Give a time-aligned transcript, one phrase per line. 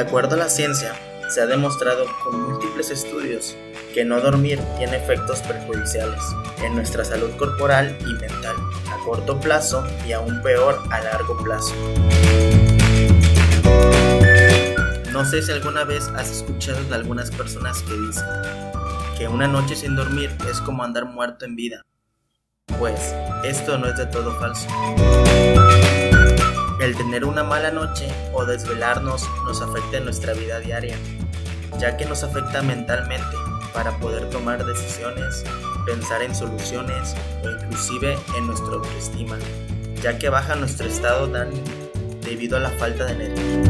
[0.00, 0.94] De acuerdo a la ciencia,
[1.28, 3.54] se ha demostrado con múltiples estudios
[3.92, 6.22] que no dormir tiene efectos perjudiciales
[6.64, 8.56] en nuestra salud corporal y mental,
[8.90, 11.74] a corto plazo y aún peor a largo plazo.
[15.12, 18.24] No sé si alguna vez has escuchado de algunas personas que dicen
[19.18, 21.84] que una noche sin dormir es como andar muerto en vida.
[22.78, 24.66] Pues esto no es de todo falso.
[26.80, 30.96] El tener una mala noche o desvelarnos nos afecta en nuestra vida diaria,
[31.78, 33.36] ya que nos afecta mentalmente
[33.74, 35.44] para poder tomar decisiones,
[35.84, 37.14] pensar en soluciones
[37.44, 39.36] o inclusive en nuestra autoestima,
[40.02, 41.66] ya que baja nuestro estado de ánimo
[42.24, 43.62] debido a la falta de energía.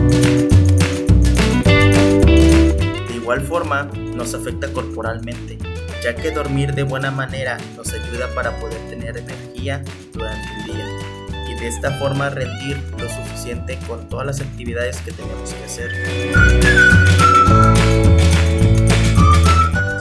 [3.09, 5.59] De igual forma, nos afecta corporalmente,
[6.01, 11.10] ya que dormir de buena manera nos ayuda para poder tener energía durante el día
[11.61, 15.91] de esta forma rendir lo suficiente con todas las actividades que tenemos que hacer.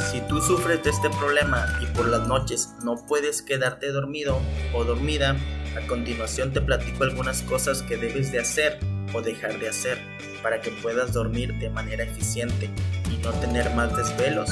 [0.09, 4.39] Si tú sufres de este problema y por las noches no puedes quedarte dormido
[4.73, 5.35] o dormida,
[5.77, 8.79] a continuación te platico algunas cosas que debes de hacer
[9.13, 9.97] o dejar de hacer
[10.41, 12.69] para que puedas dormir de manera eficiente
[13.11, 14.49] y no tener más desvelos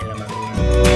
[0.00, 0.95] en la madrugada.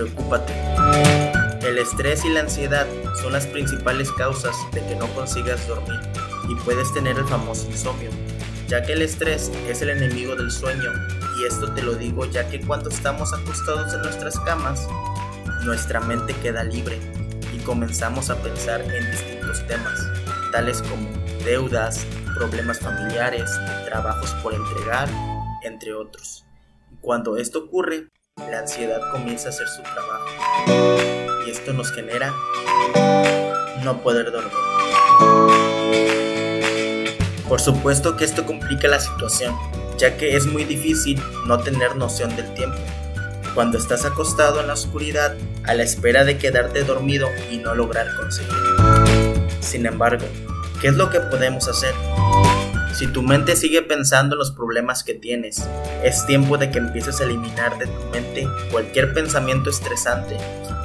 [0.00, 0.54] Despreocúpate.
[1.62, 2.86] El estrés y la ansiedad
[3.20, 6.00] son las principales causas de que no consigas dormir
[6.48, 8.08] y puedes tener el famoso insomnio,
[8.66, 10.90] ya que el estrés es el enemigo del sueño
[11.38, 14.88] y esto te lo digo ya que cuando estamos acostados en nuestras camas,
[15.64, 16.98] nuestra mente queda libre
[17.54, 20.00] y comenzamos a pensar en distintos temas,
[20.50, 21.10] tales como
[21.44, 22.06] deudas,
[22.36, 23.50] problemas familiares,
[23.84, 25.10] trabajos por entregar,
[25.62, 26.46] entre otros.
[27.02, 28.08] Cuando esto ocurre,
[28.48, 30.26] la ansiedad comienza a hacer su trabajo
[31.46, 32.32] y esto nos genera
[33.84, 34.52] no poder dormir.
[37.48, 39.54] Por supuesto que esto complica la situación,
[39.98, 42.78] ya que es muy difícil no tener noción del tiempo.
[43.54, 45.34] Cuando estás acostado en la oscuridad
[45.64, 49.04] a la espera de quedarte dormido y no lograr conseguirlo.
[49.60, 50.26] Sin embargo,
[50.80, 51.92] ¿qué es lo que podemos hacer?
[52.92, 55.64] Si tu mente sigue pensando en los problemas que tienes,
[56.02, 60.36] es tiempo de que empieces a eliminar de tu mente cualquier pensamiento estresante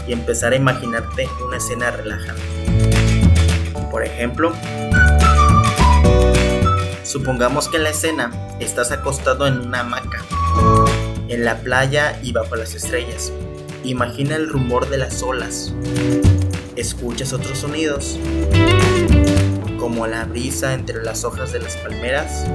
[0.08, 2.42] y empezar a imaginarte una escena relajante.
[3.90, 4.54] Por ejemplo,
[7.04, 10.24] supongamos que en la escena estás acostado en una hamaca,
[11.28, 13.34] en la playa y bajo las estrellas.
[13.84, 15.74] Imagina el rumor de las olas.
[16.76, 18.20] Escuchas otros sonidos
[19.80, 22.46] como la brisa entre las hojas de las palmeras.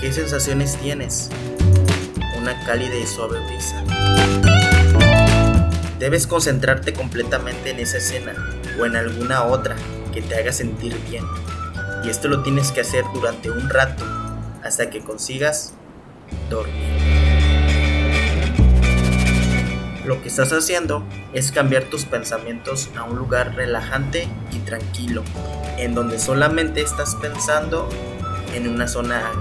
[0.00, 1.30] ¿Qué sensaciones tienes?
[2.38, 3.82] Una cálida y suave brisa.
[5.98, 8.34] Debes concentrarte completamente en esa escena
[8.78, 9.76] o en alguna otra
[10.12, 11.24] que te haga sentir bien.
[12.04, 14.04] Y esto lo tienes que hacer durante un rato
[14.62, 15.74] hasta que consigas
[16.50, 17.03] dormir.
[20.04, 25.22] Lo que estás haciendo es cambiar tus pensamientos a un lugar relajante y tranquilo,
[25.78, 27.88] en donde solamente estás pensando
[28.54, 29.32] en una zona.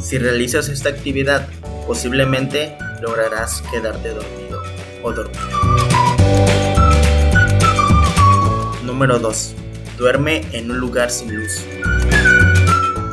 [0.00, 1.46] Si realizas esta actividad,
[1.86, 4.62] posiblemente lograrás quedarte dormido
[5.02, 5.42] o dormida.
[8.84, 9.54] Número 2.
[9.98, 11.62] Duerme en un lugar sin luz.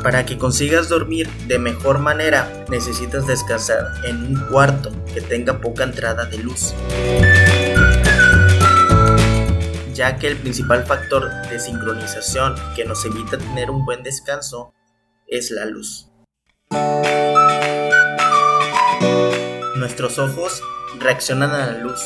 [0.06, 5.82] Para que consigas dormir de mejor manera, necesitas descansar en un cuarto que tenga poca
[5.82, 6.74] entrada de luz,
[9.92, 14.72] ya que el principal factor de sincronización que nos evita tener un buen descanso
[15.26, 16.08] es la luz.
[19.74, 20.62] Nuestros ojos
[21.00, 22.00] reaccionan a la luz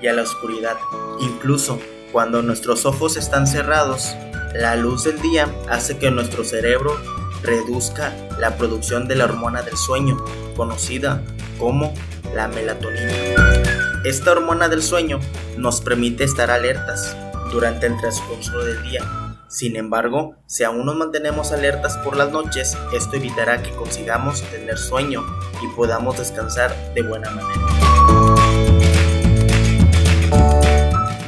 [0.00, 0.78] y a la oscuridad,
[1.20, 1.78] incluso
[2.10, 4.16] cuando nuestros ojos están cerrados,
[4.54, 6.96] la luz del día hace que nuestro cerebro
[7.44, 10.16] reduzca la producción de la hormona del sueño,
[10.56, 11.22] conocida
[11.58, 11.94] como
[12.34, 13.12] la melatonina.
[14.04, 15.20] Esta hormona del sueño
[15.56, 17.16] nos permite estar alertas
[17.52, 19.02] durante el transcurso del día.
[19.48, 24.78] Sin embargo, si aún nos mantenemos alertas por las noches, esto evitará que consigamos tener
[24.78, 25.24] sueño
[25.62, 27.60] y podamos descansar de buena manera.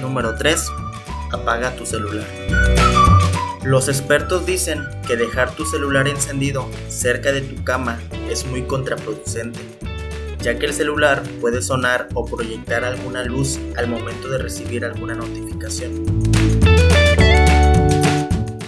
[0.00, 0.70] Número 3.
[1.32, 2.26] Apaga tu celular.
[3.66, 7.98] Los expertos dicen que dejar tu celular encendido cerca de tu cama
[8.30, 9.58] es muy contraproducente,
[10.40, 15.14] ya que el celular puede sonar o proyectar alguna luz al momento de recibir alguna
[15.14, 16.06] notificación.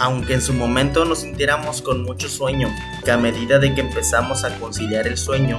[0.00, 2.68] Aunque en su momento nos sintiéramos con mucho sueño,
[3.04, 5.58] que a medida de que empezamos a conciliar el sueño,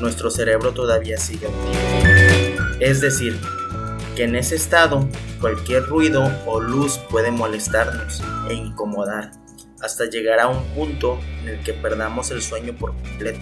[0.00, 2.64] nuestro cerebro todavía sigue activo.
[2.80, 3.38] Es decir,
[4.16, 5.06] que en ese estado
[5.40, 9.30] cualquier ruido o luz puede molestarnos e incomodar
[9.80, 13.40] hasta llegar a un punto en el que perdamos el sueño por completo,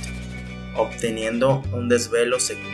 [0.76, 2.66] obteniendo un desvelo seguro.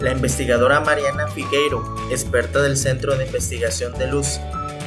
[0.00, 4.40] La investigadora Mariana Figueiro, experta del Centro de Investigación de Luz,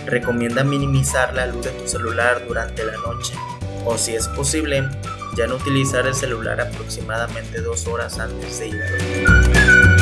[0.05, 3.33] recomienda minimizar la luz de tu celular durante la noche
[3.85, 4.89] o si es posible,
[5.35, 9.93] ya no utilizar el celular aproximadamente dos horas antes de ir a dormir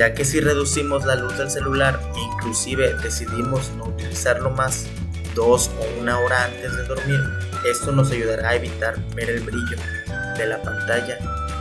[0.00, 4.86] ya que si reducimos la luz del celular e inclusive decidimos no utilizarlo más
[5.34, 7.20] dos o una hora antes de dormir,
[7.70, 9.76] esto nos ayudará a evitar ver el brillo
[10.38, 11.18] de la pantalla,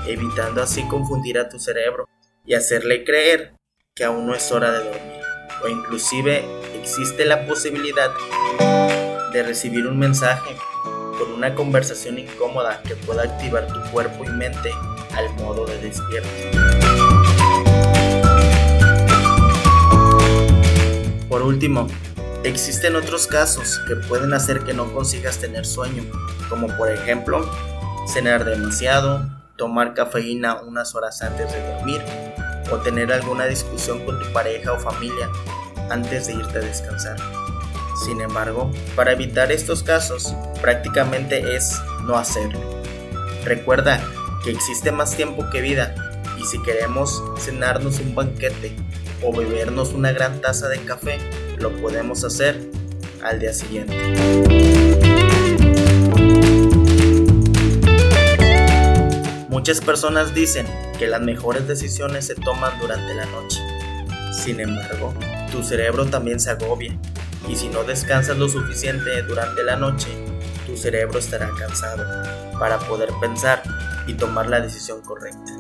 [0.07, 2.07] evitando así confundir a tu cerebro
[2.45, 3.55] y hacerle creer
[3.93, 5.21] que aún no es hora de dormir.
[5.61, 6.45] O inclusive
[6.79, 8.09] existe la posibilidad
[9.33, 10.55] de recibir un mensaje
[11.19, 14.71] con una conversación incómoda que pueda activar tu cuerpo y mente
[15.15, 16.29] al modo de despierto.
[21.27, 21.87] Por último,
[22.43, 26.03] existen otros casos que pueden hacer que no consigas tener sueño,
[26.49, 27.47] como por ejemplo,
[28.07, 32.01] cenar demasiado, tomar cafeína unas horas antes de dormir
[32.71, 35.29] o tener alguna discusión con tu pareja o familia
[35.89, 37.17] antes de irte a descansar.
[38.03, 42.59] Sin embargo, para evitar estos casos, prácticamente es no hacerlo.
[43.43, 44.01] Recuerda
[44.43, 45.95] que existe más tiempo que vida
[46.39, 48.73] y si queremos cenarnos un banquete
[49.21, 51.17] o bebernos una gran taza de café,
[51.57, 52.69] lo podemos hacer
[53.21, 53.97] al día siguiente.
[59.49, 60.65] Muchas personas dicen
[60.97, 63.59] que las mejores decisiones se toman durante la noche.
[64.31, 65.13] Sin embargo,
[65.51, 66.97] tu cerebro también se agobia
[67.47, 70.07] y si no descansas lo suficiente durante la noche,
[70.65, 72.05] tu cerebro estará cansado
[72.59, 73.63] para poder pensar
[74.07, 75.53] y tomar la decisión correcta.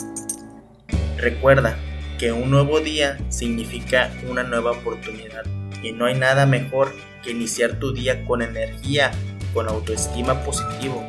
[1.17, 1.77] Recuerda
[2.17, 5.43] que un nuevo día significa una nueva oportunidad
[5.81, 6.93] y no hay nada mejor
[7.23, 9.11] que iniciar tu día con energía,
[9.53, 11.07] con autoestima positivo.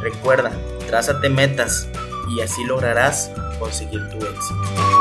[0.00, 0.52] Recuerda,
[0.86, 1.88] trázate metas
[2.34, 4.97] y así lograrás conseguir tu éxito.